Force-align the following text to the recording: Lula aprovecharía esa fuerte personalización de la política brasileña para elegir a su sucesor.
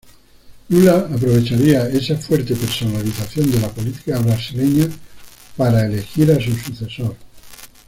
Lula 0.71 1.05
aprovecharía 1.13 1.87
esa 1.89 2.17
fuerte 2.17 2.55
personalización 2.55 3.51
de 3.51 3.59
la 3.59 3.67
política 3.69 4.17
brasileña 4.17 4.87
para 5.55 5.85
elegir 5.85 6.31
a 6.31 6.39
su 6.41 6.55
sucesor. 6.55 7.15